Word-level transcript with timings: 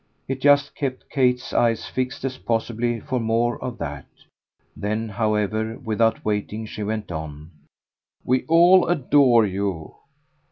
It 0.27 0.41
just 0.41 0.73
kept 0.73 1.11
Kate's 1.11 1.53
eyes 1.53 1.85
fixed 1.85 2.25
as 2.25 2.39
possibly 2.39 2.99
for 2.99 3.19
more 3.19 3.63
of 3.63 3.77
that; 3.77 4.07
then, 4.75 5.09
however, 5.09 5.77
without 5.77 6.25
waiting, 6.25 6.65
she 6.65 6.81
went 6.81 7.11
on. 7.11 7.51
"We 8.25 8.43
all 8.47 8.87
adore 8.87 9.45
you." 9.45 9.93